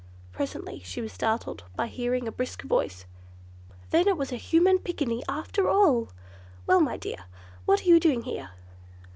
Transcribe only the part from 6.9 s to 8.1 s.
dear, what are you